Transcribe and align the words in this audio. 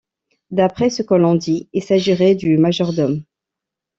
D'après 0.49 0.89
ce 0.89 1.03
que 1.03 1.13
l'on 1.13 1.35
dit, 1.35 1.69
il 1.73 1.83
s'agirait 1.83 2.33
du 2.33 2.57
majordome. 2.57 3.21